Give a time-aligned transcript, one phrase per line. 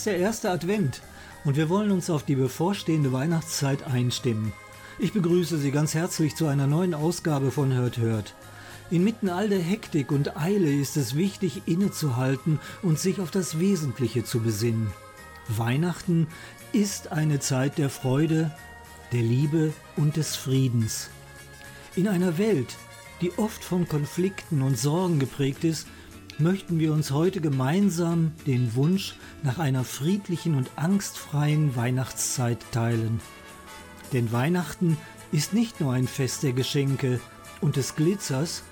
[0.00, 1.02] Ist der erste Advent
[1.44, 4.54] und wir wollen uns auf die bevorstehende Weihnachtszeit einstimmen.
[4.98, 8.34] Ich begrüße Sie ganz herzlich zu einer neuen Ausgabe von Hört Hört.
[8.90, 14.24] Inmitten all der Hektik und Eile ist es wichtig, innezuhalten und sich auf das Wesentliche
[14.24, 14.90] zu besinnen.
[15.48, 16.28] Weihnachten
[16.72, 18.56] ist eine Zeit der Freude,
[19.12, 21.10] der Liebe und des Friedens.
[21.94, 22.78] In einer Welt,
[23.20, 25.86] die oft von Konflikten und Sorgen geprägt ist,
[26.40, 33.20] möchten wir uns heute gemeinsam den Wunsch nach einer friedlichen und angstfreien Weihnachtszeit teilen.
[34.12, 34.96] Denn Weihnachten
[35.32, 37.20] ist nicht nur ein Fest der Geschenke
[37.60, 38.62] und des Glitzers,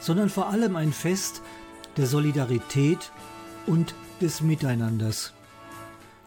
[0.00, 1.42] sondern vor allem ein Fest
[1.96, 3.12] der Solidarität
[3.66, 5.32] und des Miteinanders.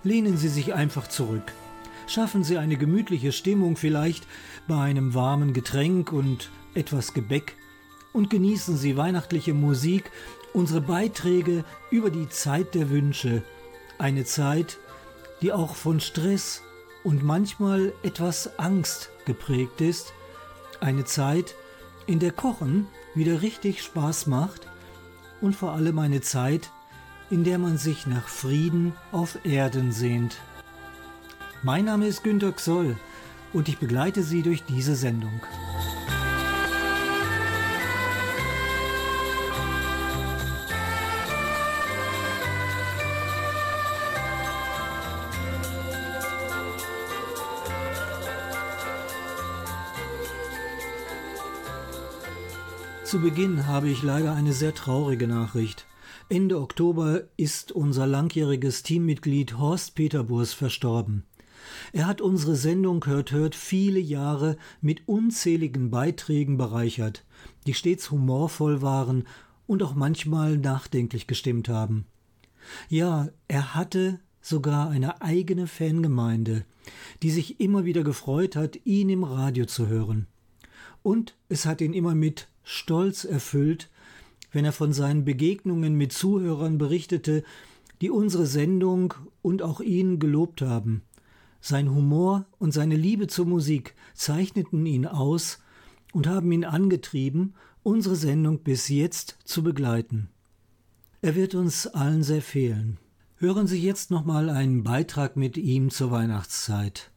[0.04, 1.54] Lehnen Sie sich einfach zurück.
[2.08, 4.28] Schaffen Sie eine gemütliche Stimmung vielleicht
[4.68, 7.56] bei einem warmen Getränk und etwas Gebäck
[8.14, 10.12] und genießen Sie weihnachtliche Musik
[10.56, 13.44] unsere Beiträge über die Zeit der Wünsche,
[13.98, 14.78] eine Zeit,
[15.42, 16.62] die auch von Stress
[17.04, 20.14] und manchmal etwas Angst geprägt ist,
[20.80, 21.56] eine Zeit,
[22.08, 24.68] in der Kochen wieder richtig Spaß macht
[25.42, 26.72] und vor allem eine Zeit,
[27.30, 30.38] in der man sich nach Frieden auf Erden sehnt.
[31.64, 32.96] Mein Name ist Günter Xoll
[33.52, 35.42] und ich begleite Sie durch diese Sendung.
[53.16, 55.86] Zu Beginn habe ich leider eine sehr traurige Nachricht.
[56.28, 61.24] Ende Oktober ist unser langjähriges Teammitglied Horst Peterburs verstorben.
[61.94, 67.24] Er hat unsere Sendung Hört Hört viele Jahre mit unzähligen Beiträgen bereichert,
[67.66, 69.24] die stets humorvoll waren
[69.66, 72.08] und auch manchmal nachdenklich gestimmt haben.
[72.90, 76.66] Ja, er hatte sogar eine eigene Fangemeinde,
[77.24, 80.28] die sich immer wieder gefreut hat, ihn im Radio zu hören.
[81.02, 83.90] Und es hat ihn immer mit Stolz erfüllt,
[84.52, 87.44] wenn er von seinen Begegnungen mit Zuhörern berichtete,
[88.02, 91.04] die unsere Sendung und auch ihn gelobt haben.
[91.62, 95.60] Sein Humor und seine Liebe zur Musik zeichneten ihn aus
[96.12, 97.54] und haben ihn angetrieben,
[97.84, 100.30] unsere Sendung bis jetzt zu begleiten.
[101.22, 102.98] Er wird uns allen sehr fehlen.
[103.38, 107.12] Hören Sie jetzt nochmal einen Beitrag mit ihm zur Weihnachtszeit.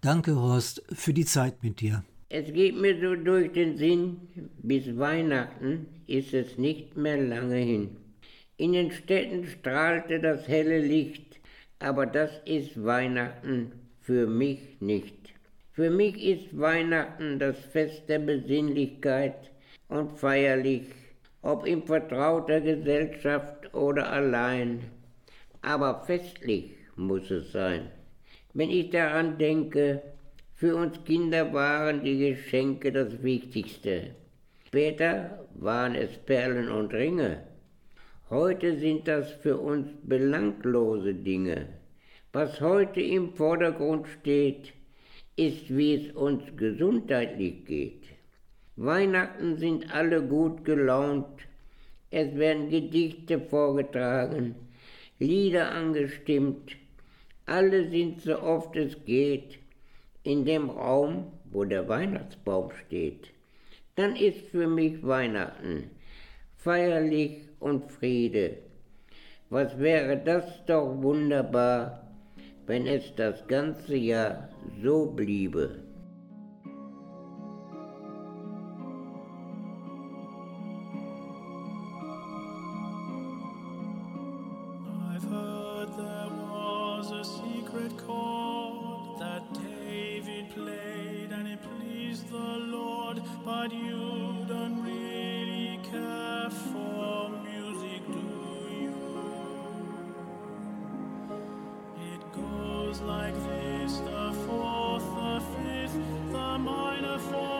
[0.00, 2.04] Danke, Horst, für die Zeit mit dir.
[2.34, 4.16] Es geht mir so durch den Sinn,
[4.62, 7.96] bis Weihnachten ist es nicht mehr lange hin.
[8.56, 11.40] In den Städten strahlte das helle Licht,
[11.78, 15.34] aber das ist Weihnachten für mich nicht.
[15.72, 19.50] Für mich ist Weihnachten das Fest der Besinnlichkeit
[19.88, 20.86] und feierlich,
[21.42, 24.80] ob in vertrauter Gesellschaft oder allein.
[25.60, 27.90] Aber festlich muss es sein.
[28.54, 30.00] Wenn ich daran denke,
[30.62, 34.14] für uns Kinder waren die Geschenke das Wichtigste.
[34.68, 37.42] Später waren es Perlen und Ringe.
[38.30, 41.66] Heute sind das für uns belanglose Dinge.
[42.32, 44.72] Was heute im Vordergrund steht,
[45.34, 48.04] ist, wie es uns gesundheitlich geht.
[48.76, 51.40] Weihnachten sind alle gut gelaunt,
[52.12, 54.54] es werden Gedichte vorgetragen,
[55.18, 56.76] Lieder angestimmt,
[57.46, 59.58] alle sind so oft es geht
[60.22, 63.28] in dem Raum, wo der Weihnachtsbaum steht,
[63.96, 65.90] dann ist für mich Weihnachten
[66.56, 68.58] feierlich und Friede.
[69.50, 72.02] Was wäre das doch wunderbar,
[72.66, 74.48] wenn es das ganze Jahr
[74.82, 75.82] so bliebe.
[103.00, 105.94] like this, the fourth, the fifth,
[106.30, 107.51] the minor fourth.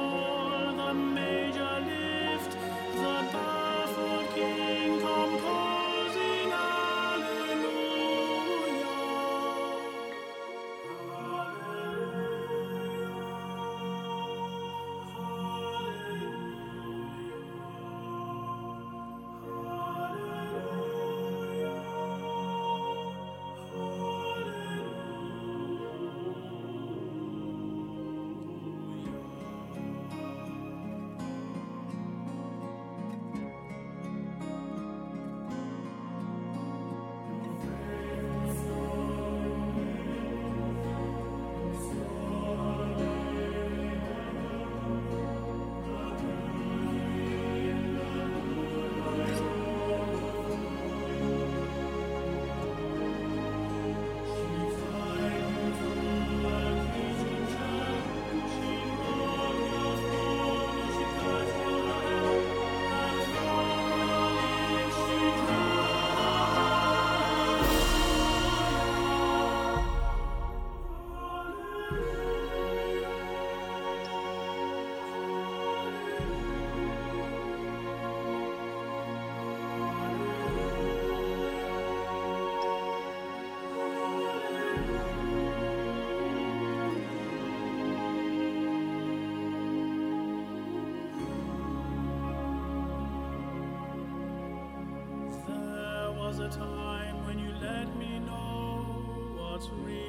[99.53, 100.02] God's real.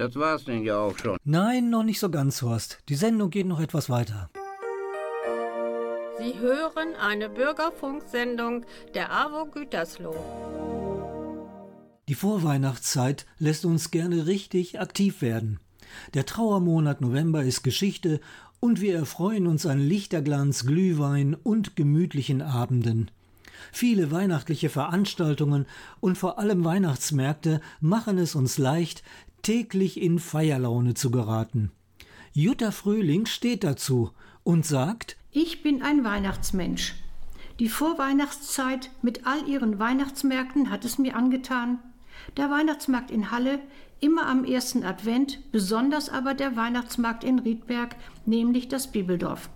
[0.00, 1.18] Das war's denn ja auch schon.
[1.24, 2.78] Nein, noch nicht so ganz, Horst.
[2.88, 4.30] Die Sendung geht noch etwas weiter.
[6.18, 8.64] Sie hören eine Bürgerfunksendung
[8.94, 10.16] der AWO Gütersloh.
[12.08, 15.60] Die Vorweihnachtszeit lässt uns gerne richtig aktiv werden.
[16.14, 18.20] Der Trauermonat November ist Geschichte
[18.58, 23.10] und wir erfreuen uns an Lichterglanz, Glühwein und gemütlichen Abenden.
[23.72, 25.66] Viele weihnachtliche Veranstaltungen
[26.00, 29.02] und vor allem Weihnachtsmärkte machen es uns leicht,
[29.42, 31.70] täglich in Feierlaune zu geraten.
[32.32, 34.10] Jutta Frühling steht dazu
[34.44, 36.94] und sagt Ich bin ein Weihnachtsmensch.
[37.58, 41.78] Die Vorweihnachtszeit mit all ihren Weihnachtsmärkten hat es mir angetan.
[42.36, 43.60] Der Weihnachtsmarkt in Halle
[44.00, 49.50] immer am ersten Advent, besonders aber der Weihnachtsmarkt in Riedberg, nämlich das Bibeldorf.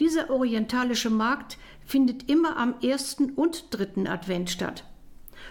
[0.00, 4.84] Dieser orientalische Markt findet immer am ersten und dritten Advent statt.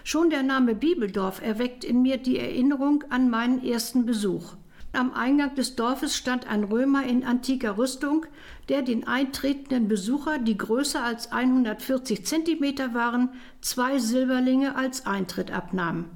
[0.04, 4.54] Schon der Name Bibeldorf erweckt in mir die Erinnerung an meinen ersten Besuch.
[4.92, 8.26] Am Eingang des Dorfes stand ein Römer in antiker Rüstung,
[8.68, 13.28] der den eintretenden Besucher, die größer als 140 Zentimeter waren,
[13.60, 16.06] zwei Silberlinge als Eintritt abnahm.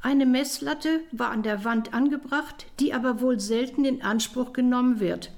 [0.00, 5.32] Eine Messlatte war an der Wand angebracht, die aber wohl selten in Anspruch genommen wird.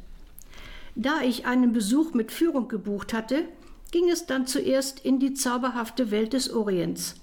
[0.94, 3.44] Da ich einen Besuch mit Führung gebucht hatte,
[3.90, 7.19] ging es dann zuerst in die zauberhafte Welt des Orients.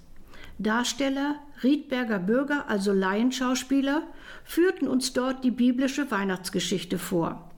[0.59, 4.03] Darsteller, Riedberger Bürger, also Laienschauspieler,
[4.43, 7.51] führten uns dort die biblische Weihnachtsgeschichte vor.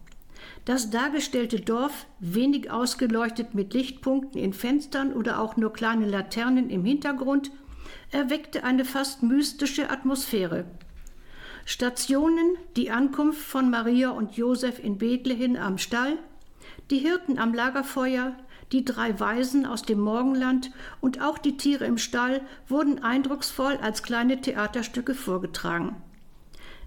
[0.65, 6.83] Das dargestellte Dorf, wenig ausgeleuchtet mit Lichtpunkten in Fenstern oder auch nur kleine Laternen im
[6.83, 7.51] Hintergrund,
[8.11, 10.65] erweckte eine fast mystische Atmosphäre.
[11.65, 16.17] Stationen, die Ankunft von Maria und Josef in Bethlehem am Stall,
[16.89, 18.35] die Hirten am Lagerfeuer,
[18.71, 20.71] die drei Weisen aus dem Morgenland
[21.01, 25.95] und auch die Tiere im Stall wurden eindrucksvoll als kleine Theaterstücke vorgetragen.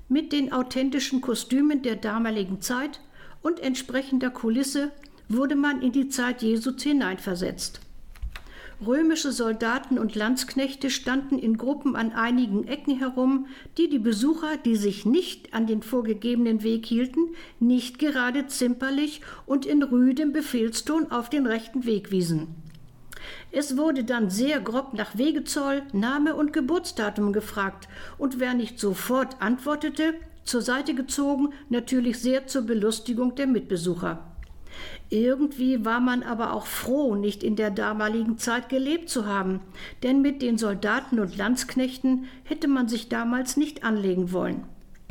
[0.09, 3.01] Mit den authentischen Kostümen der damaligen Zeit
[3.43, 4.93] und entsprechender Kulisse
[5.29, 7.81] wurde man in die Zeit Jesu hineinversetzt.
[8.85, 13.47] Römische Soldaten und Landsknechte standen in Gruppen an einigen Ecken herum,
[13.79, 19.67] die die Besucher, die sich nicht an den vorgegebenen Weg hielten, nicht gerade zimperlich und
[19.67, 22.49] in rüdem Befehlston auf den rechten Weg wiesen.
[23.53, 29.41] Es wurde dann sehr grob nach Wegezoll, Name und Geburtsdatum gefragt, und wer nicht sofort
[29.41, 34.32] antwortete, zur Seite gezogen, natürlich sehr zur Belustigung der Mitbesucher.
[35.11, 39.61] Irgendwie war man aber auch froh, nicht in der damaligen Zeit gelebt zu haben,
[40.03, 44.65] denn mit den Soldaten und Landsknechten hätte man sich damals nicht anlegen wollen.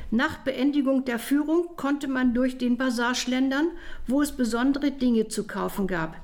[0.09, 3.69] Nach Beendigung der Führung konnte man durch den Bazar schlendern,
[4.07, 6.17] wo es besondere Dinge zu kaufen gab.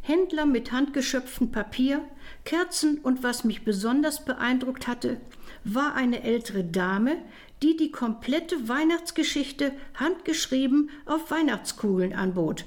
[0.00, 2.00] Händler mit handgeschöpftem Papier,
[2.44, 5.20] Kerzen und was mich besonders beeindruckt hatte,
[5.64, 7.16] war eine ältere Dame,
[7.62, 12.64] die die komplette Weihnachtsgeschichte handgeschrieben auf Weihnachtskugeln anbot.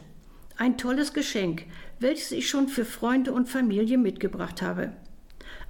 [0.60, 1.64] Ein tolles Geschenk,
[2.02, 4.92] welches ich schon für Freunde und Familie mitgebracht habe.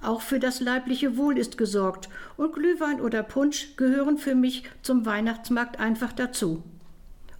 [0.02, 5.06] Auch für das leibliche Wohl ist gesorgt und Glühwein oder Punsch gehören für mich zum
[5.06, 6.64] Weihnachtsmarkt einfach dazu.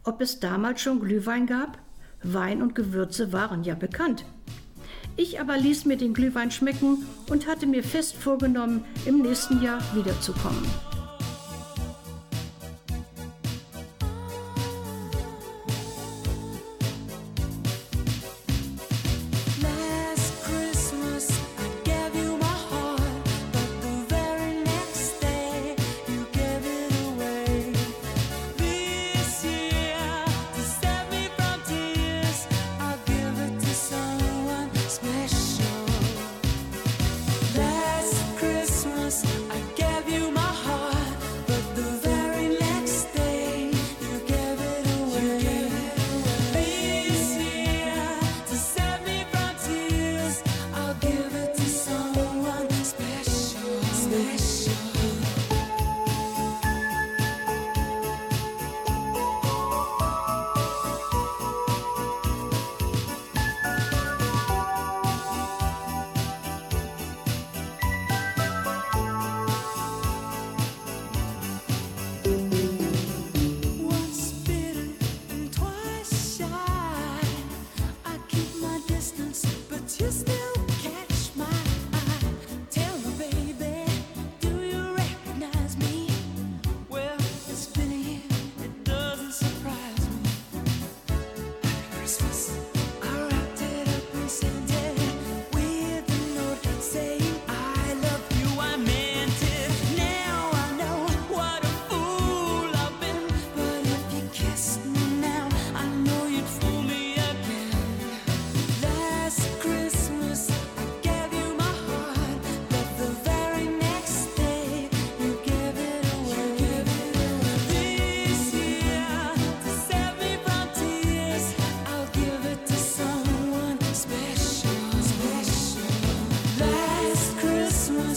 [0.04, 1.78] Ob es damals schon Glühwein gab?
[2.23, 4.25] Wein und Gewürze waren ja bekannt.
[5.16, 9.80] Ich aber ließ mir den Glühwein schmecken und hatte mir fest vorgenommen, im nächsten Jahr
[9.97, 10.62] wiederzukommen.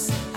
[0.10, 0.33] Thanks.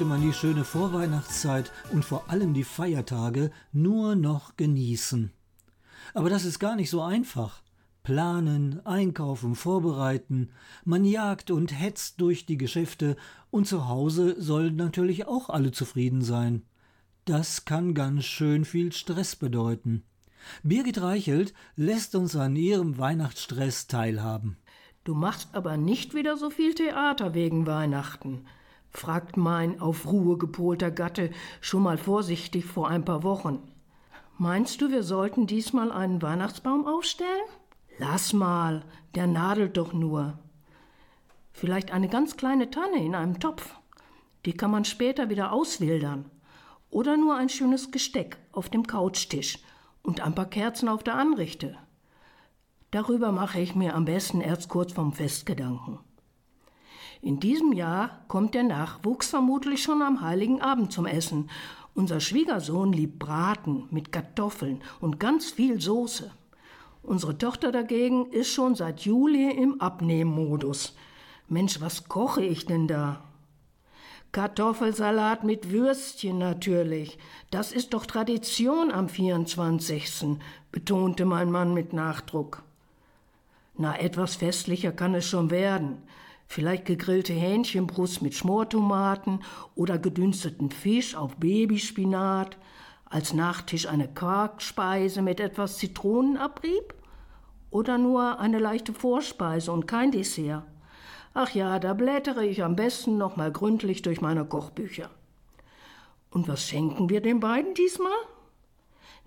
[0.00, 5.30] Möchte man die schöne Vorweihnachtszeit und vor allem die Feiertage nur noch genießen.
[6.14, 7.60] Aber das ist gar nicht so einfach.
[8.02, 10.52] Planen, einkaufen, vorbereiten,
[10.86, 13.14] man jagt und hetzt durch die Geschäfte
[13.50, 16.62] und zu Hause sollen natürlich auch alle zufrieden sein.
[17.26, 20.04] Das kann ganz schön viel Stress bedeuten.
[20.62, 24.56] Birgit Reichelt lässt uns an ihrem Weihnachtsstress teilhaben.
[25.04, 28.46] Du machst aber nicht wieder so viel Theater wegen Weihnachten,
[28.90, 31.30] fragt mein auf Ruhe gepolter Gatte
[31.60, 33.62] schon mal vorsichtig vor ein paar Wochen.
[34.38, 37.48] Meinst du, wir sollten diesmal einen Weihnachtsbaum aufstellen?
[37.98, 40.38] Lass mal, der nadelt doch nur.
[41.52, 43.74] Vielleicht eine ganz kleine Tanne in einem Topf.
[44.46, 46.30] Die kann man später wieder auswildern.
[46.88, 49.58] Oder nur ein schönes Gesteck auf dem Couchtisch
[50.02, 51.76] und ein paar Kerzen auf der Anrichte.
[52.90, 56.00] Darüber mache ich mir am besten erst kurz vom Fest Gedanken.
[57.22, 61.50] In diesem Jahr kommt der Nachwuchs vermutlich schon am heiligen Abend zum Essen.
[61.94, 66.30] Unser Schwiegersohn liebt Braten mit Kartoffeln und ganz viel Soße.
[67.02, 70.94] Unsere Tochter dagegen ist schon seit Juli im Abnehmmodus.
[71.48, 73.22] Mensch, was koche ich denn da?
[74.32, 77.18] Kartoffelsalat mit Würstchen natürlich.
[77.50, 80.38] Das ist doch Tradition am 24.,
[80.70, 82.62] betonte mein Mann mit Nachdruck.
[83.76, 86.02] Na, etwas festlicher kann es schon werden.
[86.52, 89.44] Vielleicht gegrillte Hähnchenbrust mit Schmortomaten
[89.76, 92.58] oder gedünsteten Fisch auf Babyspinat.
[93.04, 96.92] Als Nachtisch eine Quarkspeise mit etwas Zitronenabrieb?
[97.70, 100.64] Oder nur eine leichte Vorspeise und kein Dessert?
[101.34, 105.08] Ach ja, da blättere ich am besten noch mal gründlich durch meine Kochbücher.
[106.32, 108.10] Und was schenken wir den beiden diesmal?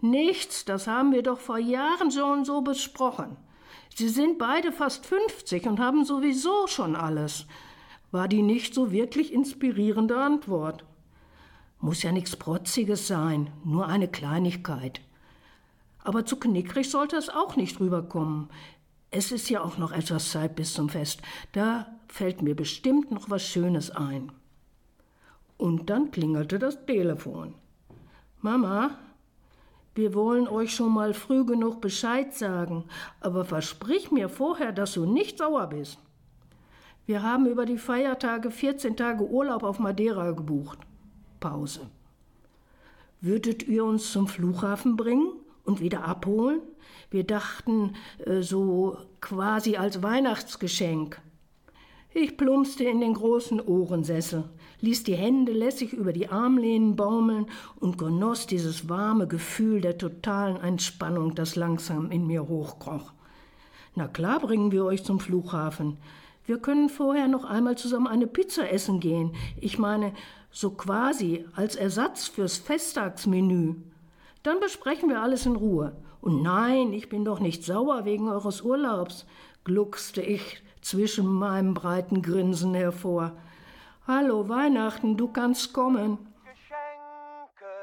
[0.01, 3.37] Nichts, das haben wir doch vor Jahren und so besprochen.
[3.95, 7.45] Sie sind beide fast 50 und haben sowieso schon alles.
[8.11, 10.83] War die nicht so wirklich inspirierende Antwort.
[11.79, 15.01] Muss ja nichts Protziges sein, nur eine Kleinigkeit.
[16.03, 18.49] Aber zu knickrig sollte es auch nicht rüberkommen.
[19.11, 21.21] Es ist ja auch noch etwas Zeit bis zum Fest.
[21.51, 24.31] Da fällt mir bestimmt noch was Schönes ein.
[25.57, 27.53] Und dann klingelte das Telefon.
[28.41, 28.97] Mama,
[29.95, 32.85] wir wollen euch schon mal früh genug Bescheid sagen,
[33.19, 35.99] aber versprich mir vorher, dass du nicht sauer bist.
[37.05, 40.79] Wir haben über die Feiertage 14 Tage Urlaub auf Madeira gebucht.
[41.39, 41.81] Pause.
[43.19, 45.31] Würdet ihr uns zum Flughafen bringen
[45.63, 46.61] und wieder abholen?
[47.09, 51.21] Wir dachten, äh, so quasi als Weihnachtsgeschenk.
[52.13, 54.45] Ich plumpste in den großen Ohrensessel,
[54.83, 57.45] ließ die Hände lässig über die Armlehnen baumeln
[57.79, 63.13] und genoss dieses warme Gefühl der totalen Entspannung, das langsam in mir hochkroch.
[63.95, 65.97] Na klar bringen wir euch zum Flughafen.
[66.45, 69.31] Wir können vorher noch einmal zusammen eine Pizza essen gehen.
[69.61, 70.11] Ich meine,
[70.51, 73.75] so quasi als Ersatz fürs Festtagsmenü.
[74.43, 75.95] Dann besprechen wir alles in Ruhe.
[76.19, 79.25] Und nein, ich bin doch nicht sauer wegen eures Urlaubs,
[79.63, 83.37] gluckste ich zwischen meinem breiten Grinsen hervor.
[84.05, 86.17] Hallo Weihnachten, du kannst kommen.
[86.43, 87.73] Geschenke,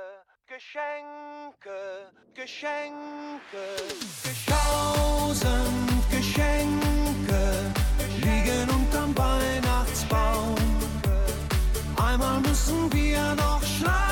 [0.46, 3.64] Geschenke, Geschenke,
[4.46, 7.72] tausend Geschenke
[8.18, 10.56] liegen unterm Weihnachtsbaum.
[11.96, 14.09] Einmal müssen wir noch schlafen,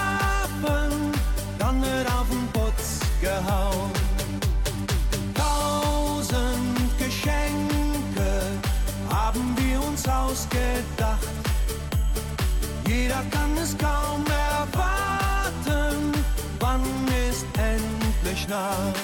[13.09, 16.13] Jeder kann es kaum erwarten,
[16.61, 16.83] wann
[17.31, 19.01] ist endlich Nacht.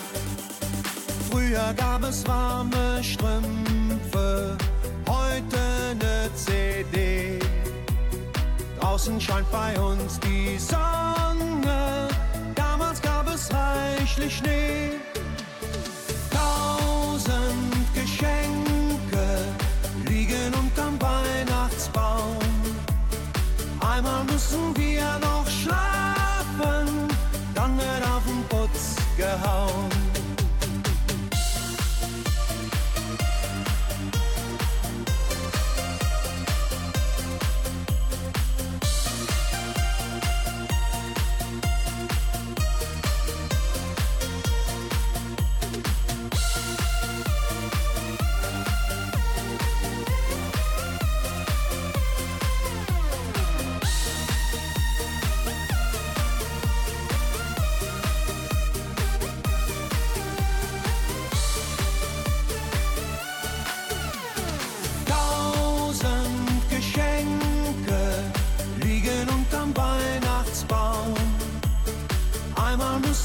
[1.30, 4.58] Früher gab es warme Strümpfe,
[5.08, 7.38] heute ne CD.
[8.78, 12.08] Draußen scheint bei uns die Sonne,
[12.54, 15.00] damals gab es reichlich Schnee.
[24.04, 27.08] Einmal müssen wir noch schlafen,
[27.54, 29.93] dann wird auf den Putz gehauen.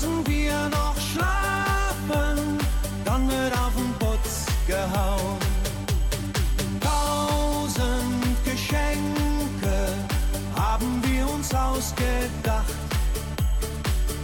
[0.01, 2.57] Müssen wir noch schlafen,
[3.03, 5.37] dann wird auf den Putz gehauen.
[6.79, 9.77] Tausend Geschenke
[10.55, 12.73] haben wir uns ausgedacht.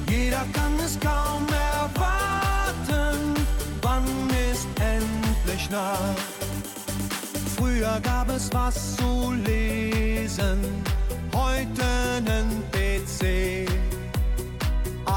[0.09, 3.33] Jeder kann es kaum erwarten,
[3.81, 4.05] wann
[4.51, 6.23] ist endlich Nacht.
[7.57, 10.59] Früher gab es was zu lesen,
[11.33, 13.84] heute nen PC.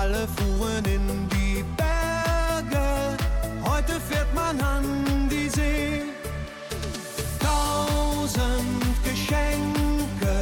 [0.09, 3.15] Alle fuhren in die Berge,
[3.63, 6.03] heute fährt man an die See.
[7.39, 10.35] Tausend Geschenke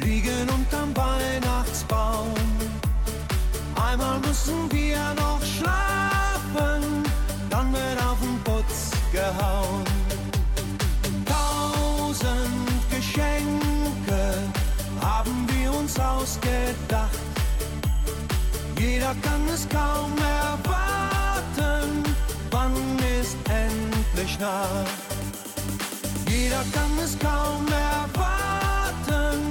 [0.00, 2.34] liegen unterm Weihnachtsbaum.
[3.74, 7.02] Einmal müssen wir noch schlafen,
[7.50, 9.82] dann wird auf den Putz gehauen.
[11.26, 14.22] Tausend Geschenke
[15.00, 17.13] haben wir uns ausgedacht.
[19.04, 22.04] Jeder kann es kaum erwarten,
[22.50, 22.72] wann
[23.20, 24.88] ist endlich Nacht.
[26.26, 29.42] Jeder kann es kaum erwarten,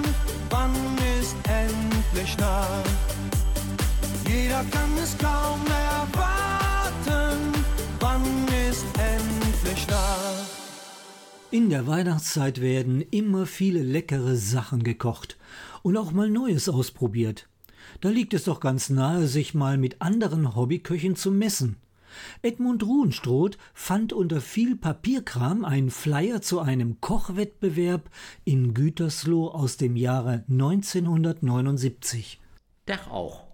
[0.49, 0.73] wann
[1.19, 2.89] ist endlich Nacht.
[4.27, 7.37] Jeder kann es kaum erwarten,
[7.99, 8.23] wann
[8.71, 10.49] ist endlich Nacht.
[11.51, 15.37] In der Weihnachtszeit werden immer viele leckere Sachen gekocht
[15.83, 17.47] und auch mal Neues ausprobiert.
[18.03, 21.77] Da liegt es doch ganz nahe, sich mal mit anderen Hobbyköchen zu messen.
[22.41, 28.09] Edmund Ruhenstroth fand unter viel Papierkram einen Flyer zu einem Kochwettbewerb
[28.43, 32.41] in Gütersloh aus dem Jahre 1979.
[32.87, 33.47] Dach auch.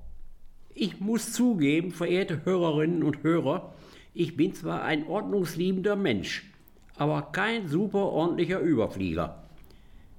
[0.74, 3.72] Ich muss zugeben, verehrte Hörerinnen und Hörer,
[4.16, 6.50] ich bin zwar ein ordnungsliebender Mensch,
[6.96, 9.44] aber kein super ordentlicher Überflieger.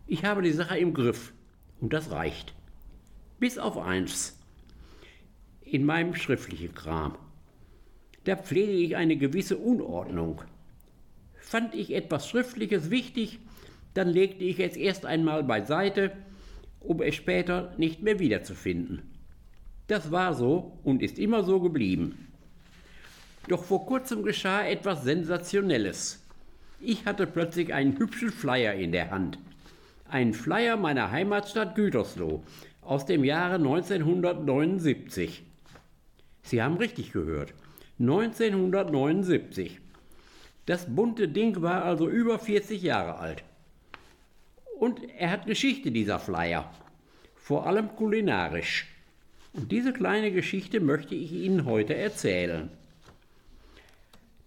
[0.06, 1.32] Ich habe die Sache im Griff
[1.80, 2.54] und das reicht.
[3.40, 4.38] Bis auf eins.
[5.62, 7.16] In meinem schriftlichen Kram.
[8.24, 10.42] Da pflege ich eine gewisse Unordnung.
[11.38, 13.38] Fand ich etwas Schriftliches wichtig,
[13.94, 16.12] dann legte ich es erst einmal beiseite,
[16.80, 19.00] um es später nicht mehr wiederzufinden.
[19.86, 22.28] Das war so und ist immer so geblieben.
[23.48, 26.22] Doch vor kurzem geschah etwas Sensationelles.
[26.78, 29.38] Ich hatte plötzlich einen hübschen Flyer in der Hand.
[30.10, 32.42] Einen Flyer meiner Heimatstadt Gütersloh
[32.90, 35.44] aus dem Jahre 1979.
[36.42, 37.54] Sie haben richtig gehört.
[38.00, 39.78] 1979.
[40.66, 43.44] Das bunte Ding war also über 40 Jahre alt.
[44.80, 46.68] Und er hat Geschichte, dieser Flyer.
[47.36, 48.88] Vor allem kulinarisch.
[49.52, 52.70] Und diese kleine Geschichte möchte ich Ihnen heute erzählen.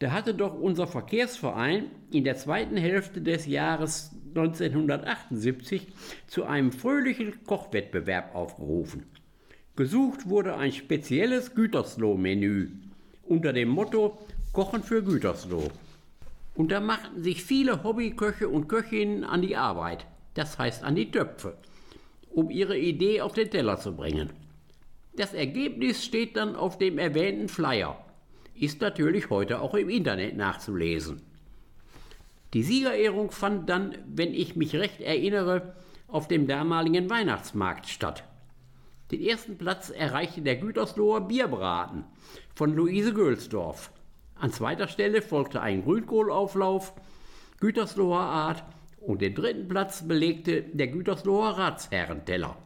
[0.04, 5.88] Da hatte doch unser Verkehrsverein in der zweiten Hälfte des Jahres 1978
[6.28, 9.06] zu einem fröhlichen Kochwettbewerb aufgerufen.
[9.78, 12.72] Gesucht wurde ein spezielles Gütersloh-Menü
[13.30, 14.18] unter dem Motto
[14.52, 15.72] Kochen für Gütersloh.
[16.54, 21.12] Und da machten sich viele Hobbyköche und Köchinnen an die Arbeit, das heißt an die
[21.12, 21.56] Töpfe,
[22.30, 24.32] um ihre Idee auf den Teller zu bringen.
[25.16, 28.03] Das Ergebnis steht dann auf dem erwähnten Flyer,
[28.56, 31.22] ist natürlich heute auch im Internet nachzulesen.
[32.54, 35.76] Die Siegerehrung fand dann, wenn ich mich recht erinnere,
[36.08, 38.24] auf dem damaligen Weihnachtsmarkt statt.
[39.12, 42.04] Den ersten Platz erreichte der Gütersloher Bierbraten
[42.56, 43.92] von Luise Gölsdorf.
[44.36, 46.94] An zweiter Stelle folgte ein Grünkohlauflauf
[47.60, 48.64] Gütersloher Art
[49.00, 52.58] und den dritten Platz belegte der Gütersloher Ratsherrenteller.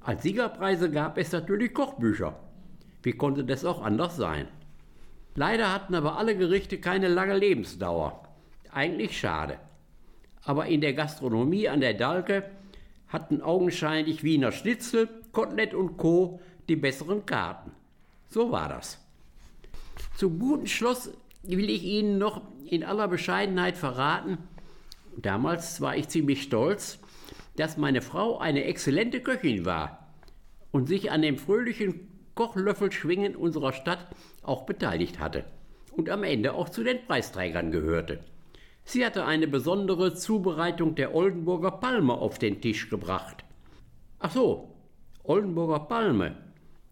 [0.00, 2.38] Als Siegerpreise gab es natürlich Kochbücher.
[3.02, 4.48] Wie konnte das auch anders sein?
[5.34, 8.28] Leider hatten aber alle Gerichte keine lange Lebensdauer.
[8.70, 9.58] Eigentlich schade.
[10.44, 12.50] Aber in der Gastronomie an der Dalke
[13.08, 16.40] hatten augenscheinlich Wiener Schnitzel, Kotelett und Co.
[16.68, 17.72] die besseren Karten.
[18.28, 18.98] So war das.
[20.16, 21.10] Zum guten Schluss
[21.42, 24.38] will ich Ihnen noch in aller Bescheidenheit verraten,
[25.16, 26.98] damals war ich ziemlich stolz,
[27.56, 30.06] dass meine Frau eine exzellente Köchin war
[30.70, 34.06] und sich an dem fröhlichen Kochlöffelschwingen unserer Stadt
[34.42, 35.44] auch beteiligt hatte
[35.96, 38.20] und am Ende auch zu den Preisträgern gehörte.
[38.84, 43.44] Sie hatte eine besondere Zubereitung der Oldenburger Palme auf den Tisch gebracht.
[44.18, 44.74] Ach so,
[45.22, 46.36] Oldenburger Palme.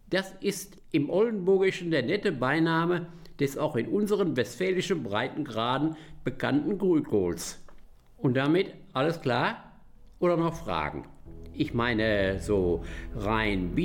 [0.09, 3.07] Das ist im Oldenburgischen der nette Beiname
[3.39, 7.63] des auch in unseren westfälischen Breitengraden bekannten Grünkohls.
[8.17, 9.71] Und damit alles klar?
[10.19, 11.07] Oder noch Fragen?
[11.53, 12.83] Ich meine so
[13.15, 13.75] rein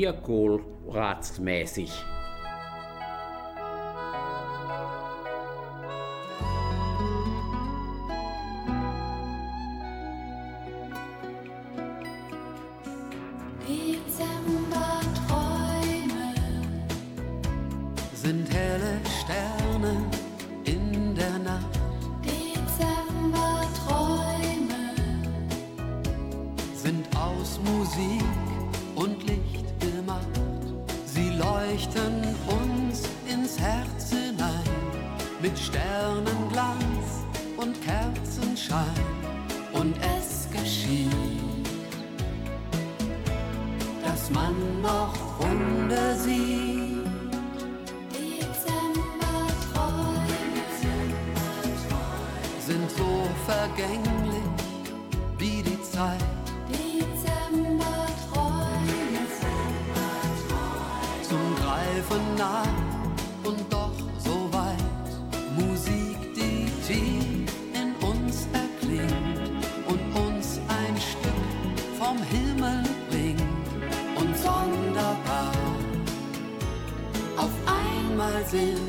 [27.96, 28.22] Musik
[28.94, 30.28] und Licht gemacht.
[31.06, 34.60] Sie leuchten uns ins Herz hinein
[35.40, 37.24] mit Sternenglanz
[37.56, 38.84] und Kerzenschein.
[39.72, 41.10] Und es geschieht,
[44.04, 47.06] dass man noch Wunder sieht.
[48.12, 50.20] Dezemberträume
[52.66, 54.15] sind so vergänglich
[62.36, 62.64] nah
[63.44, 65.06] und doch so weit.
[65.56, 73.42] Musik, die tief in uns erklingt und uns ein Stück vom Himmel bringt.
[74.16, 75.52] Und sonderbar,
[77.36, 78.85] auf einmal sind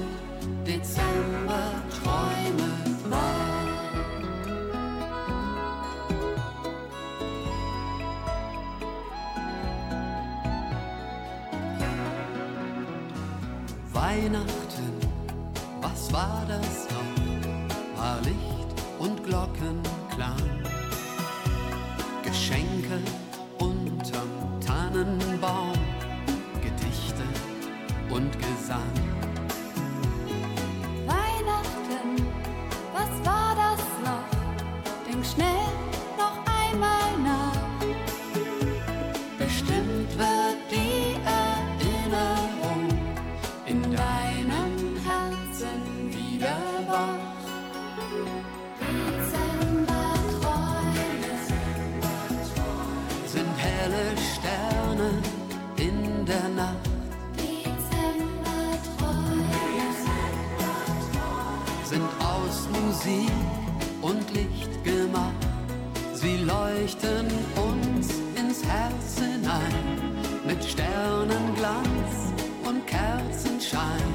[66.78, 70.12] leuchten uns ins Herz hinein
[70.46, 72.34] mit Sternenglanz
[72.68, 74.12] und Kerzenschein.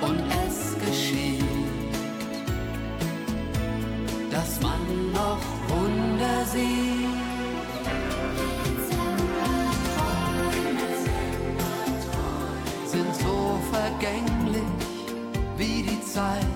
[0.00, 1.44] Und es geschieht,
[4.30, 7.04] dass man noch Wunder sieht.
[12.86, 14.62] Sind so vergänglich
[15.56, 16.53] wie die Zeit.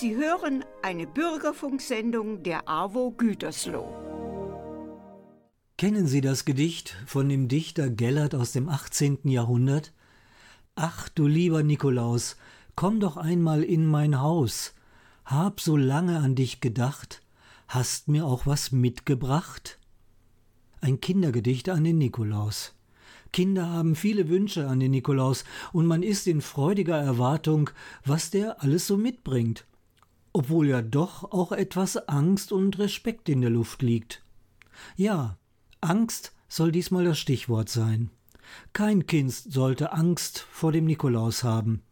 [0.00, 3.92] Sie hören eine Bürgerfunksendung der AWO Gütersloh.
[5.76, 9.22] Kennen Sie das Gedicht von dem Dichter Gellert aus dem 18.
[9.24, 9.92] Jahrhundert?
[10.76, 12.36] Ach du lieber Nikolaus,
[12.76, 14.72] komm doch einmal in mein Haus.
[15.24, 17.20] Hab so lange an dich gedacht,
[17.66, 19.80] hast mir auch was mitgebracht?
[20.80, 22.72] Ein Kindergedicht an den Nikolaus.
[23.32, 27.70] Kinder haben viele Wünsche an den Nikolaus, und man ist in freudiger Erwartung,
[28.04, 29.66] was der alles so mitbringt,
[30.32, 34.22] obwohl ja doch auch etwas Angst und Respekt in der Luft liegt.
[34.96, 35.38] Ja,
[35.80, 38.10] Angst soll diesmal das Stichwort sein.
[38.72, 41.82] Kein Kind sollte Angst vor dem Nikolaus haben.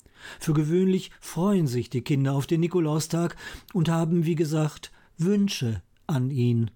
[0.40, 3.36] Für gewöhnlich freuen sich die Kinder auf den Nikolaustag
[3.74, 6.70] und haben, wie gesagt, Wünsche an ihn.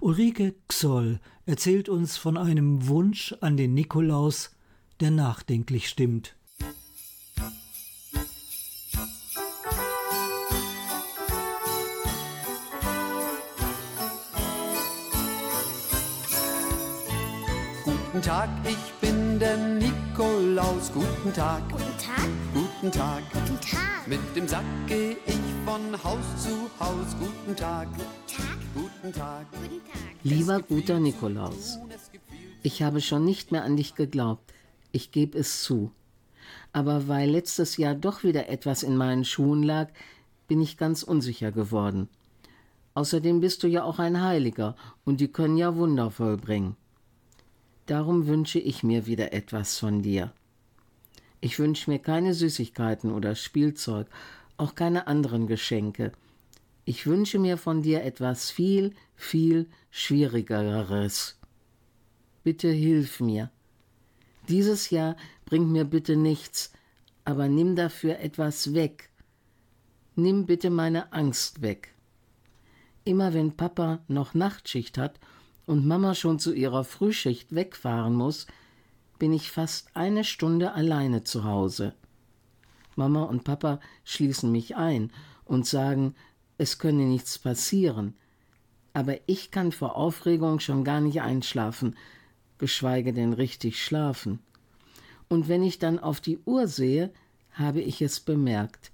[0.00, 4.54] Ulrike Xoll erzählt uns von einem Wunsch an den Nikolaus,
[5.00, 6.36] der nachdenklich stimmt.
[18.20, 20.92] Guten Tag, ich bin der Nikolaus.
[20.92, 22.28] Guten Tag, Guten Tag.
[22.52, 23.22] guten Tag.
[23.32, 24.06] Guten Tag.
[24.06, 27.16] Mit dem Sack geh ich von Haus zu Haus.
[27.18, 27.88] Guten Tag,
[28.26, 28.58] Tag.
[28.74, 29.46] guten Guten Tag.
[30.22, 31.78] Lieber guter Nikolaus,
[32.62, 34.52] ich habe schon nicht mehr an dich geglaubt.
[34.92, 35.90] Ich gebe es zu.
[36.74, 39.88] Aber weil letztes Jahr doch wieder etwas in meinen Schuhen lag,
[40.46, 42.10] bin ich ganz unsicher geworden.
[42.92, 46.76] Außerdem bist du ja auch ein Heiliger und die können ja Wunder vollbringen.
[47.90, 50.32] Darum wünsche ich mir wieder etwas von dir.
[51.40, 54.06] Ich wünsche mir keine Süßigkeiten oder Spielzeug,
[54.58, 56.12] auch keine anderen Geschenke.
[56.84, 61.36] Ich wünsche mir von dir etwas viel, viel Schwierigeres.
[62.44, 63.50] Bitte hilf mir.
[64.48, 66.72] Dieses Jahr bringt mir bitte nichts,
[67.24, 69.10] aber nimm dafür etwas weg.
[70.14, 71.92] Nimm bitte meine Angst weg.
[73.02, 75.18] Immer wenn Papa noch Nachtschicht hat
[75.70, 78.48] und Mama schon zu ihrer Frühschicht wegfahren muss,
[79.20, 81.94] bin ich fast eine Stunde alleine zu Hause.
[82.96, 85.12] Mama und Papa schließen mich ein
[85.44, 86.16] und sagen,
[86.58, 88.14] es könne nichts passieren.
[88.94, 91.96] Aber ich kann vor Aufregung schon gar nicht einschlafen,
[92.58, 94.40] geschweige denn richtig schlafen.
[95.28, 97.12] Und wenn ich dann auf die Uhr sehe,
[97.52, 98.90] habe ich es bemerkt.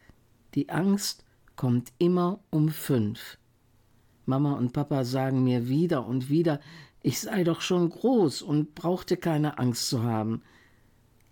[0.54, 1.24] Die Angst
[1.56, 3.38] kommt immer um fünf.
[4.26, 6.60] Mama und Papa sagen mir wieder und wieder,
[7.02, 10.42] ich sei doch schon groß und brauchte keine Angst zu haben.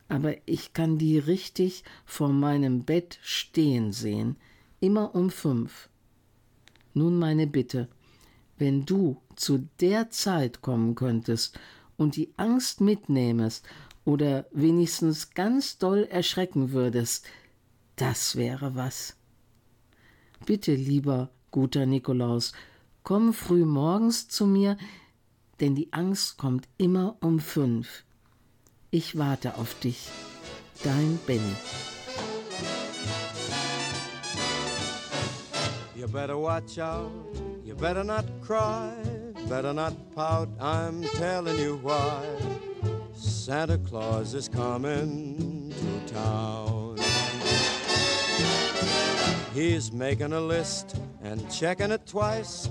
[0.08, 4.36] Aber ich kann die richtig vor meinem Bett stehen sehen,
[4.80, 5.88] immer um fünf.
[6.92, 7.88] Nun meine Bitte,
[8.56, 11.58] wenn du zu der Zeit kommen könntest
[11.96, 13.66] und die Angst mitnehmest
[14.04, 17.26] oder wenigstens ganz doll erschrecken würdest,
[17.96, 19.16] das wäre was.
[20.46, 22.52] Bitte, lieber guter Nikolaus,
[23.04, 24.78] Komm früh morgens zu mir,
[25.60, 28.02] denn die Angst kommt immer um fünf.
[28.90, 30.08] Ich warte auf dich.
[30.82, 31.54] Dein Benny.
[35.94, 37.12] You better watch out,
[37.62, 38.94] you better not cry,
[39.50, 42.24] better not pout, I'm telling you why.
[43.12, 46.96] Santa Claus is coming to town.
[49.52, 52.70] He's making a list and checking it twice.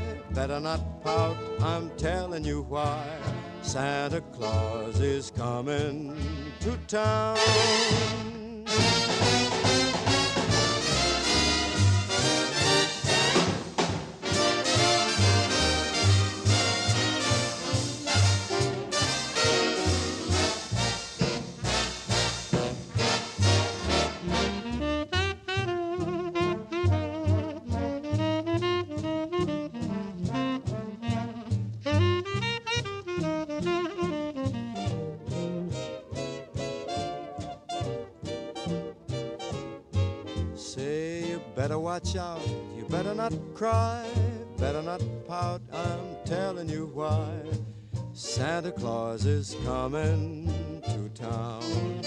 [0.33, 3.05] Better not pout, I'm telling you why.
[3.61, 6.15] Santa Claus is coming
[6.61, 7.37] to town.
[43.61, 44.03] Cry,
[44.57, 47.29] better not pout, I'm telling you why.
[48.11, 52.01] Santa Claus is coming to town.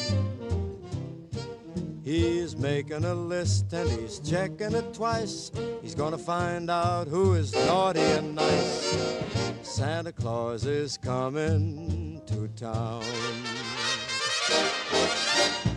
[2.02, 5.52] He's making a list and he's checking it twice.
[5.80, 9.22] He's gonna find out who is naughty and nice.
[9.62, 13.04] Santa Claus is coming to town.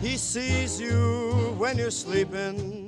[0.02, 2.87] He sees you when you're sleeping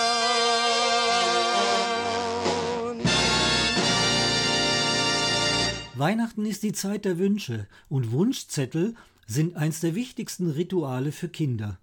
[6.01, 8.95] Weihnachten ist die Zeit der Wünsche und Wunschzettel
[9.27, 11.77] sind eins der wichtigsten Rituale für Kinder.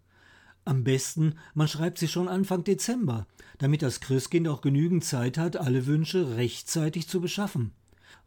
[0.64, 5.56] Am besten, man schreibt sie schon Anfang Dezember, damit das Christkind auch genügend Zeit hat,
[5.56, 7.70] alle Wünsche rechtzeitig zu beschaffen.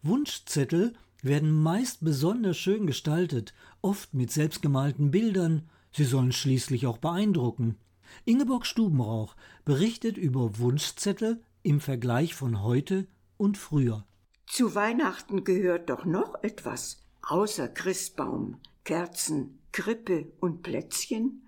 [0.02, 7.76] Wunschzettel werden meist besonders schön gestaltet, oft mit selbstgemalten Bildern, sie sollen schließlich auch beeindrucken.
[8.24, 9.36] Ingeborg Stubenrauch
[9.66, 14.06] berichtet über Wunschzettel im Vergleich von heute und früher.
[14.52, 21.48] Zu Weihnachten gehört doch noch etwas, außer Christbaum, Kerzen, Krippe und Plätzchen?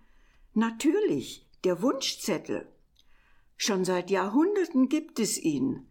[0.54, 2.66] Natürlich Der Wunschzettel.
[3.58, 5.86] Schon seit Jahrhunderten gibt es ihn.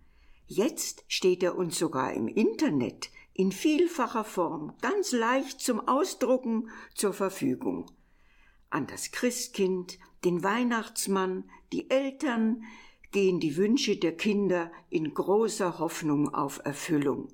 [0.46, 7.12] Jetzt steht er uns sogar im Internet in vielfacher Form, ganz leicht zum Ausdrucken zur
[7.12, 7.90] Verfügung.
[8.70, 12.64] An das Christkind, den Weihnachtsmann, die Eltern
[13.12, 17.28] gehen die Wünsche der Kinder in großer Hoffnung auf Erfüllung.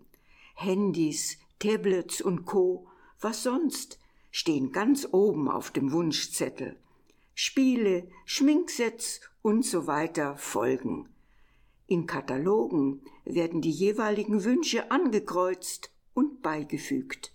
[0.54, 2.88] Handys, Tablets und Co.
[3.20, 3.98] Was sonst
[4.30, 6.76] stehen ganz oben auf dem Wunschzettel.
[7.34, 11.08] Spiele, Schminksets und so weiter folgen.
[11.86, 17.32] In Katalogen werden die jeweiligen Wünsche angekreuzt und beigefügt.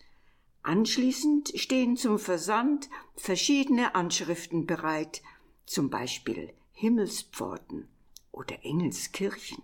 [0.61, 5.21] Anschließend stehen zum Versand verschiedene Anschriften bereit,
[5.65, 7.87] zum Beispiel Himmelspforten
[8.33, 9.63] oder Engelskirchen.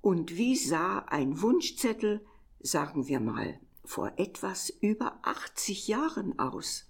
[0.00, 2.24] Und wie sah ein Wunschzettel,
[2.60, 6.88] sagen wir mal, vor etwas über 80 Jahren aus?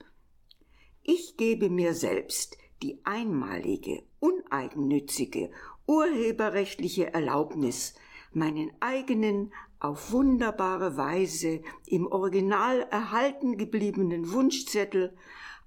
[1.02, 5.50] Ich gebe mir selbst die einmalige, uneigennützige,
[5.86, 7.94] urheberrechtliche Erlaubnis,
[8.32, 15.16] meinen eigenen, auf wunderbare Weise im Original erhalten gebliebenen Wunschzettel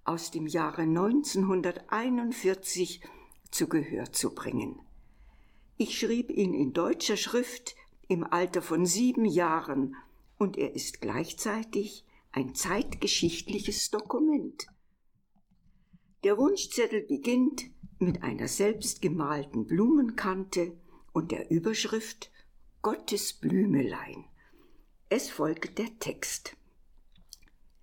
[0.05, 3.01] aus dem Jahre 1941
[3.53, 4.79] zu Gehör zu bringen.
[5.77, 7.75] Ich schrieb ihn in deutscher Schrift
[8.07, 9.95] im Alter von sieben Jahren
[10.37, 14.67] und er ist gleichzeitig ein zeitgeschichtliches Dokument.
[16.23, 20.77] Der Wunschzettel beginnt mit einer selbstgemalten Blumenkante
[21.11, 22.31] und der Überschrift
[22.81, 24.25] Gottes Blümelein.
[25.09, 26.57] Es folgt der Text.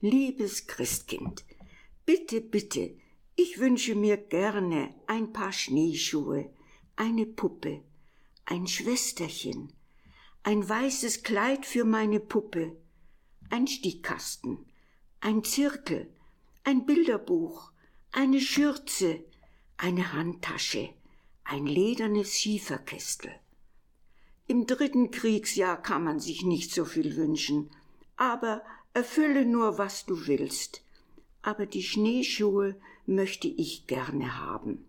[0.00, 1.44] Liebes Christkind,
[2.04, 2.96] bitte, bitte,
[3.36, 6.50] ich wünsche mir gerne ein paar Schneeschuhe,
[6.96, 7.82] eine Puppe,
[8.44, 9.72] ein Schwesterchen,
[10.42, 12.76] ein weißes Kleid für meine Puppe,
[13.48, 14.66] ein Stickkasten,
[15.20, 16.12] ein Zirkel,
[16.64, 17.72] ein Bilderbuch,
[18.12, 19.24] eine Schürze,
[19.76, 20.90] eine Handtasche,
[21.44, 23.32] ein ledernes Schieferkästel.
[24.46, 27.70] Im dritten Kriegsjahr kann man sich nicht so viel wünschen,
[28.16, 28.62] aber
[28.94, 30.82] erfülle nur, was du willst.
[31.42, 34.86] Aber die Schneeschuhe möchte ich gerne haben.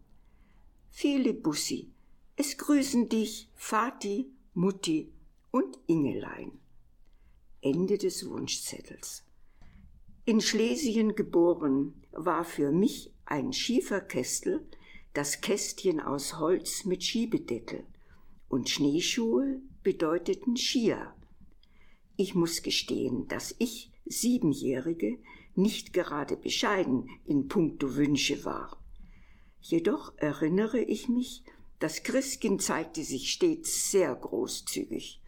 [0.90, 1.90] Viele Bussi,
[2.36, 5.12] es grüßen dich Vati, Mutti
[5.52, 6.60] und Ingelein.
[7.62, 9.24] Ende des Wunschzettels.
[10.26, 14.68] In Schlesien geboren war für mich ein Schieferkästel
[15.14, 17.86] das Kästchen aus Holz mit Schiebedeckel
[18.50, 21.14] und Schneeschuhe bedeuteten Skier.
[22.18, 25.20] Ich muss gestehen, dass ich, Siebenjährige,
[25.56, 28.78] nicht gerade bescheiden in puncto Wünsche war.
[29.60, 31.44] Jedoch erinnere ich mich,
[31.80, 35.22] das Christkind zeigte sich stets sehr großzügig.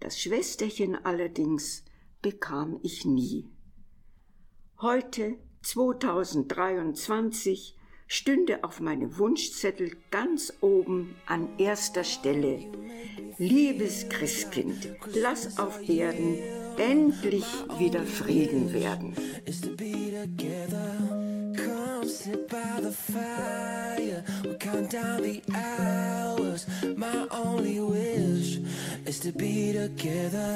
[0.00, 1.84] Das Schwesterchen allerdings
[2.20, 3.48] bekam ich nie.
[4.80, 7.76] Heute, 2023,
[8.12, 12.58] stünde auf meinem Wunschzettel ganz oben an erster Stelle.
[13.38, 16.36] Liebes Christkind, lass auf Erden
[16.76, 17.46] endlich
[17.78, 19.16] wieder Frieden werden.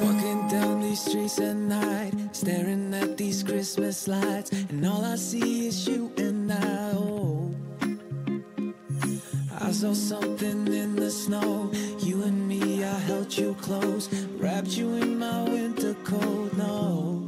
[0.02, 5.68] Walking down these streets at night, staring at these Christmas lights, and all I see
[5.68, 6.92] is you and I.
[6.94, 7.45] Oh.
[9.66, 11.72] I saw something in the snow.
[11.98, 14.08] You and me, I held you close,
[14.38, 16.56] wrapped you in my winter coat.
[16.56, 17.20] No.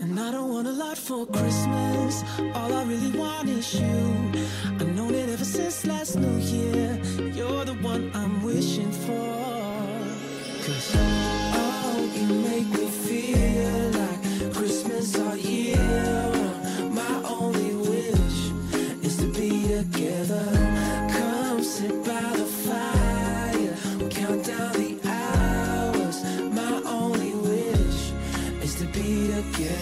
[0.00, 2.24] And I don't want a lot for Christmas.
[2.56, 4.32] All I really want is you.
[4.64, 7.00] I've known it ever since last New Year.
[7.32, 9.37] You're the one I'm wishing for.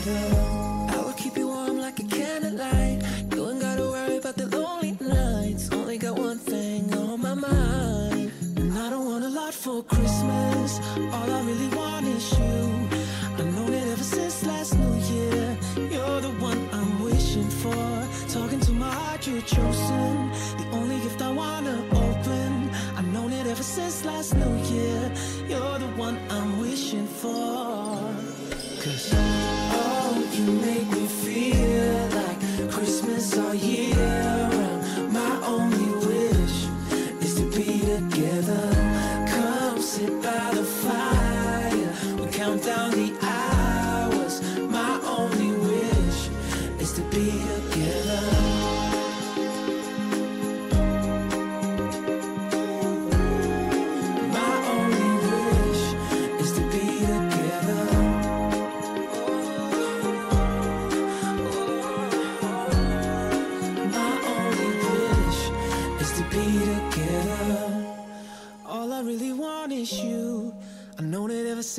[0.09, 3.03] I will keep you warm like a candlelight.
[3.35, 5.69] You ain't gotta worry about the lonely nights.
[5.73, 8.31] Only got one thing on my mind.
[8.57, 10.81] And I don't want a lot for Christmas.
[10.97, 12.89] All I really want is you.
[13.37, 15.59] I've known it ever since last New Year.
[15.91, 18.09] You're the one I'm wishing for.
[18.29, 20.31] Talking to my heart, you're chosen.
[20.59, 22.71] The only gift I wanna open.
[22.97, 25.13] I've known it ever since last New Year.
[25.49, 27.76] You're the one I'm wishing for.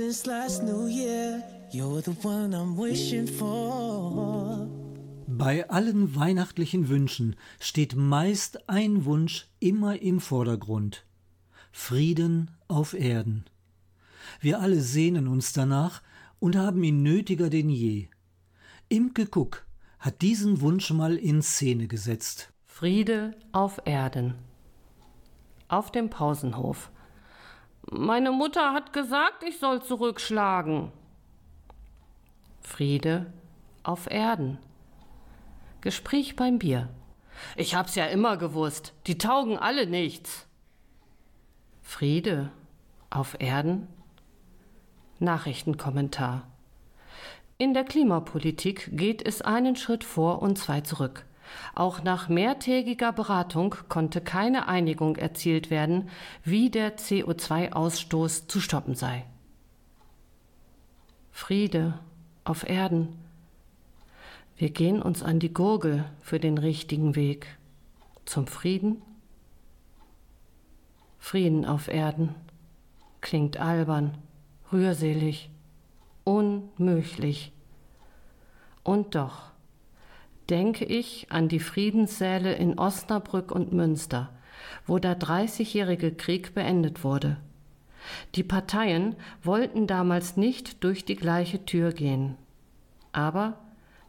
[0.07, 1.43] Since last New Year.
[1.69, 4.65] You're the one I'm wishing for.
[5.27, 11.05] Bei allen weihnachtlichen Wünschen steht meist ein Wunsch immer im Vordergrund.
[11.73, 13.45] Frieden auf Erden.
[14.39, 16.01] Wir alle sehnen uns danach
[16.39, 18.07] und haben ihn nötiger denn je.
[18.87, 19.65] Imke Kuck
[19.99, 22.53] hat diesen Wunsch mal in Szene gesetzt.
[22.65, 24.35] Friede auf Erden.
[25.67, 26.91] Auf dem Pausenhof.
[27.89, 30.91] Meine Mutter hat gesagt, ich soll zurückschlagen.
[32.61, 33.31] Friede
[33.83, 34.57] auf Erden.
[35.79, 36.89] Gespräch beim Bier.
[37.55, 38.93] Ich hab's ja immer gewusst.
[39.07, 40.47] Die taugen alle nichts.
[41.81, 42.51] Friede
[43.09, 43.87] auf Erden.
[45.19, 46.45] Nachrichtenkommentar.
[47.57, 51.25] In der Klimapolitik geht es einen Schritt vor und zwei zurück.
[51.75, 56.09] Auch nach mehrtägiger Beratung konnte keine Einigung erzielt werden,
[56.43, 59.25] wie der CO2-Ausstoß zu stoppen sei.
[61.31, 61.99] Friede
[62.43, 63.09] auf Erden.
[64.55, 67.57] Wir gehen uns an die Gurgel für den richtigen Weg.
[68.25, 69.01] Zum Frieden?
[71.19, 72.33] Frieden auf Erden.
[73.21, 74.17] Klingt albern,
[74.71, 75.49] rührselig,
[76.23, 77.51] unmöglich.
[78.83, 79.51] Und doch
[80.49, 84.29] denke ich an die Friedenssäle in Osnabrück und Münster,
[84.85, 87.37] wo der Dreißigjährige Krieg beendet wurde.
[88.35, 92.35] Die Parteien wollten damals nicht durch die gleiche Tür gehen,
[93.11, 93.57] aber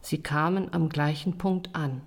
[0.01, 2.01] sie kamen am gleichen Punkt an.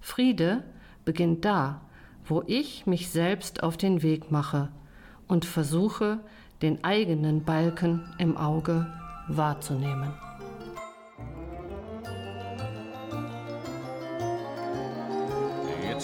[0.00, 0.62] Friede
[1.04, 1.80] beginnt da,
[2.26, 4.68] wo ich mich selbst auf den Weg mache
[5.26, 6.20] und versuche,
[6.62, 8.86] den eigenen Balken im Auge
[9.28, 10.12] wahrzunehmen.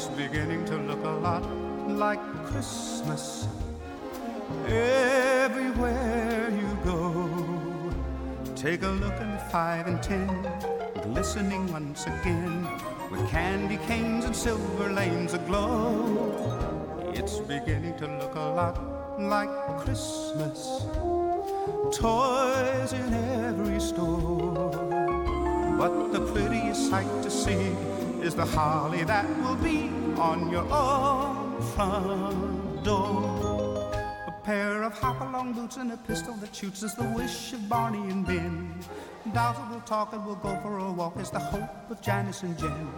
[0.01, 1.45] It's beginning to look a lot
[1.87, 3.47] like Christmas
[4.67, 7.93] everywhere you go.
[8.57, 10.27] Take a look at the five and ten,
[11.03, 12.67] glistening once again
[13.11, 17.13] with candy canes and silver lanes aglow.
[17.13, 20.87] It's beginning to look a lot like Christmas.
[21.93, 23.13] Toys in
[23.45, 24.71] every store.
[25.77, 27.77] But the prettiest sight to see
[28.23, 33.93] is the holly that will be on your own front door.
[34.27, 38.11] A pair of hop-along boots and a pistol that shoots is the wish of Barney
[38.11, 38.75] and Ben.
[39.33, 42.59] Dolls will talk and we'll go for a walk is the hope of Janice and
[42.59, 42.89] Jen.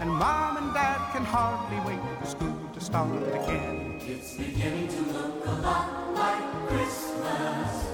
[0.00, 4.00] And Mom and Dad can hardly wait for school to start again.
[4.00, 7.86] It's beginning to look a lot like Christmas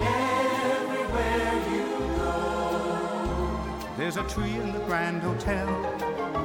[0.00, 1.71] everywhere
[4.02, 5.64] There's a tree in the Grand Hotel,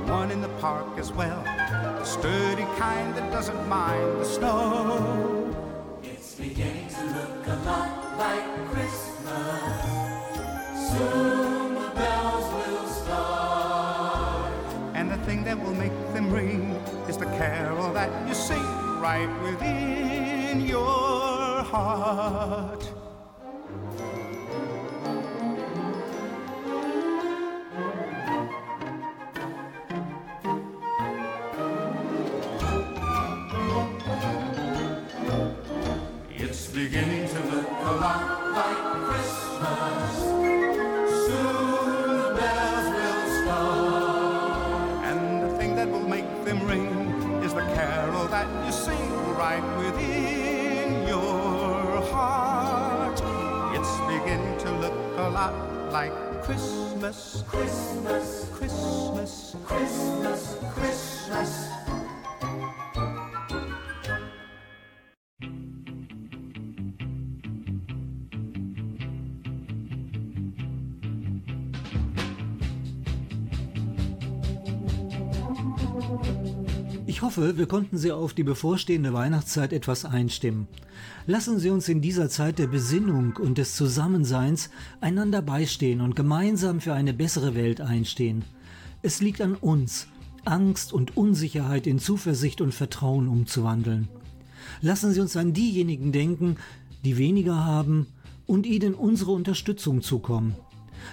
[0.06, 1.42] one in the park as well.
[1.44, 6.00] The sturdy kind that doesn't mind the snow.
[6.04, 9.74] It's beginning to look a lot like Christmas.
[10.92, 14.54] Soon the bells will start.
[14.94, 16.74] And the thing that will make them ring
[17.10, 18.62] is the carol that you sing
[19.02, 22.88] right within your heart.
[49.60, 53.22] Right within your heart.
[53.76, 55.54] It's beginning to look a lot
[55.92, 56.12] like
[56.44, 61.77] Christmas, Christmas, Christmas, Christmas, Christmas.
[77.38, 80.68] Hoffe, wir konnten Sie auf die bevorstehende Weihnachtszeit etwas einstimmen.
[81.28, 84.70] Lassen Sie uns in dieser Zeit der Besinnung und des Zusammenseins
[85.02, 88.44] einander beistehen und gemeinsam für eine bessere Welt einstehen.
[89.04, 90.08] Es liegt an uns,
[90.46, 94.08] Angst und Unsicherheit in Zuversicht und Vertrauen umzuwandeln.
[94.82, 96.58] Lassen Sie uns an diejenigen denken,
[97.06, 98.08] die weniger haben
[98.48, 100.56] und ihnen unsere Unterstützung zukommen.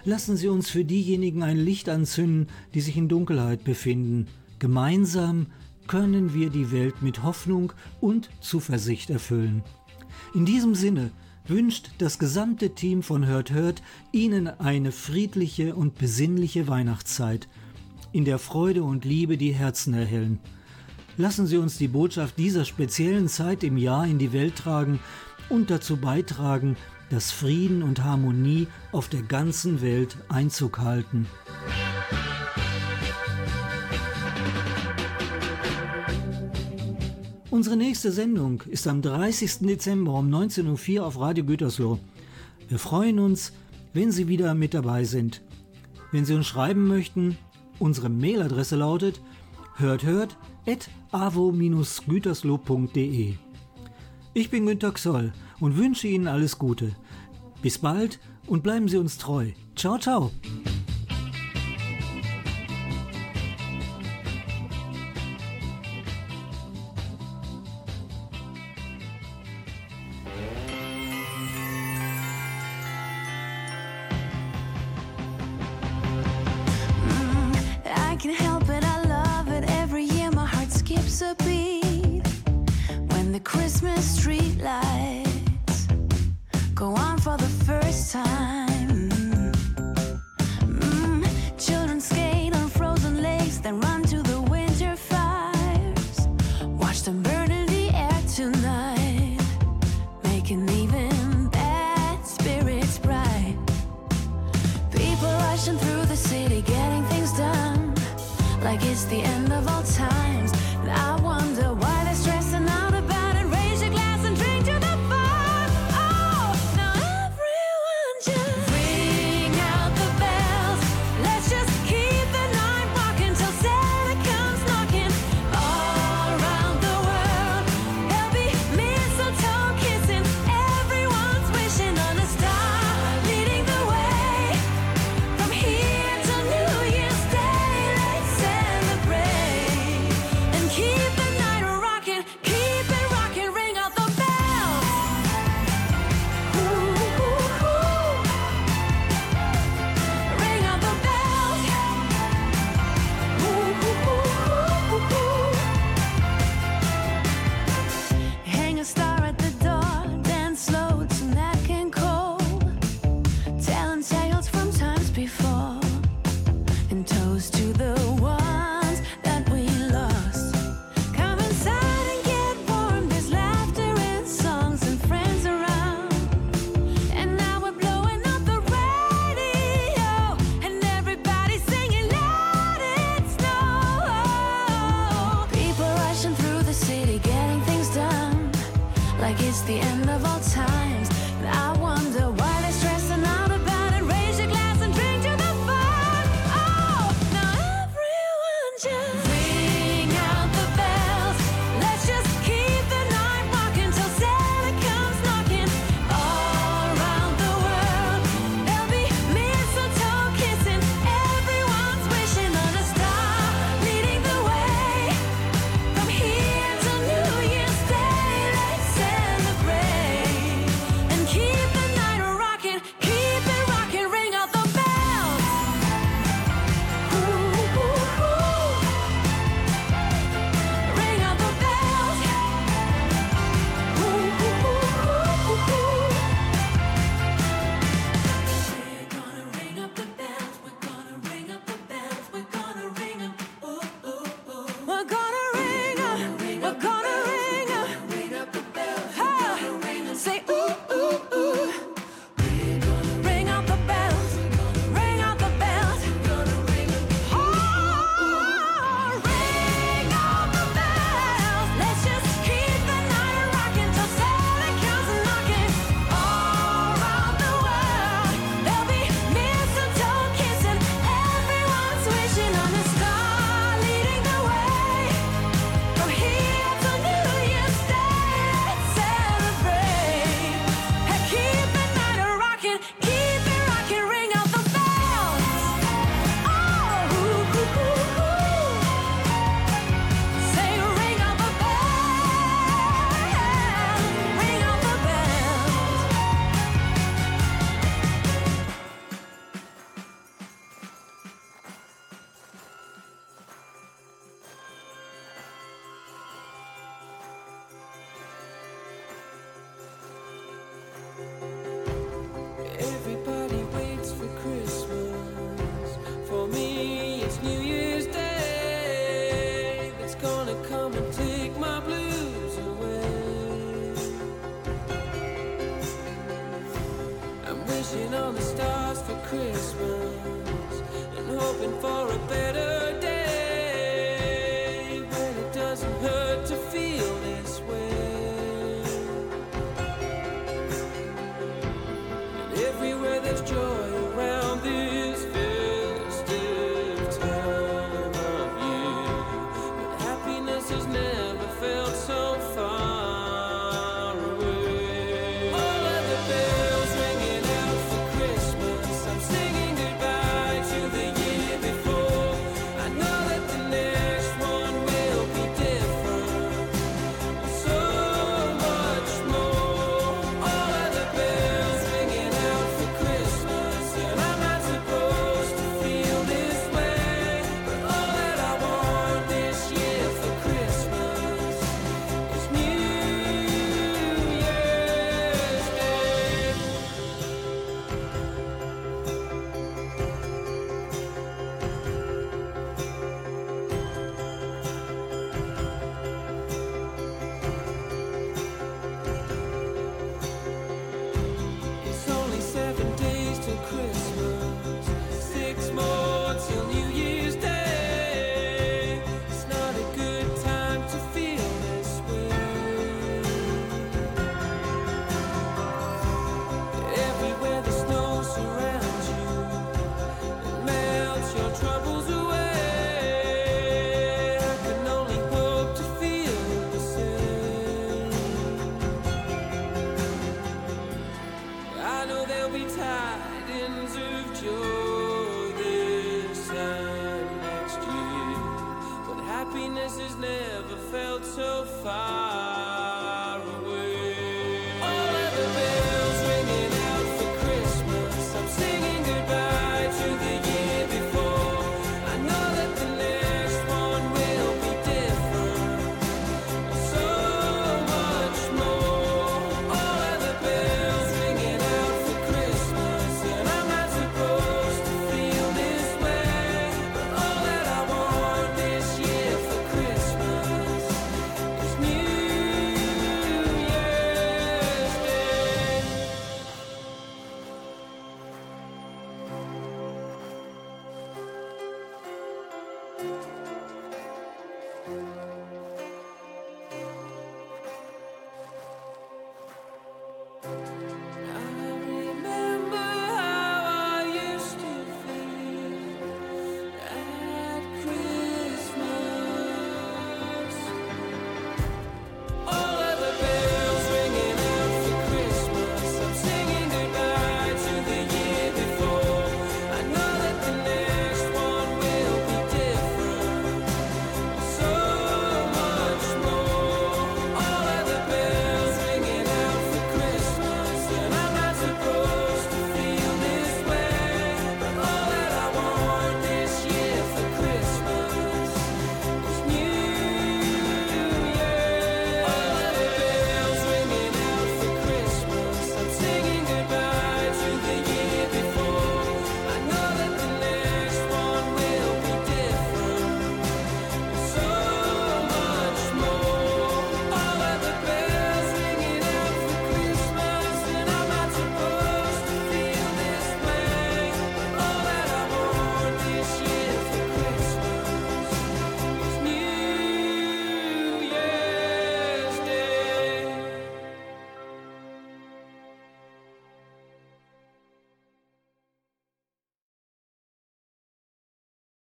[0.05, 4.27] Lassen Sie uns für diejenigen ein Licht anzünden, die sich in Dunkelheit befinden.
[4.59, 5.47] Gemeinsam
[5.87, 9.63] können wir die Welt mit Hoffnung und Zuversicht erfüllen.
[10.35, 11.11] In diesem Sinne
[11.47, 13.83] wünscht das gesamte Team von Hört Hört
[14.13, 17.49] Ihnen eine friedliche und besinnliche Weihnachtszeit,
[18.13, 20.39] in der Freude und Liebe die Herzen erhellen.
[21.17, 25.01] Lassen Sie uns die Botschaft dieser speziellen Zeit im Jahr in die Welt tragen
[25.49, 26.77] und dazu beitragen,
[27.11, 31.27] dass Frieden und Harmonie auf der ganzen Welt Einzug halten.
[37.55, 39.59] Unsere nächste Sendung ist am 30.
[39.61, 42.01] Dezember um 19.04 Uhr auf Radio Gütersloh.
[42.69, 43.53] Wir freuen uns,
[43.93, 45.41] wenn Sie wieder mit dabei sind.
[46.11, 47.39] Wenn Sie uns schreiben möchten,
[47.79, 49.21] unsere Mailadresse lautet
[49.77, 50.37] hörthört
[50.67, 53.35] at avo-gütersloh.de.
[54.33, 56.97] Ich bin Günter Xoll und wünsche Ihnen alles Gute.
[57.63, 59.53] Bis bald und bleiben Sie uns treu.
[59.77, 60.33] Ciao, ciao.